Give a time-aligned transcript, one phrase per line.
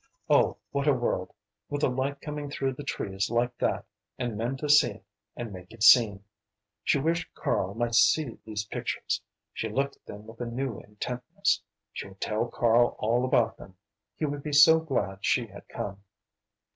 [0.31, 1.31] Oh what a world
[1.69, 3.85] with the light coming through the trees like that,
[4.17, 6.23] and men to see it, and make it seen!
[6.83, 9.21] She wished Karl might see these pictures;
[9.53, 11.61] she looked at them with a new intentness,
[11.93, 13.77] she would tell Karl all about them;
[14.15, 16.03] he would be so glad she had come.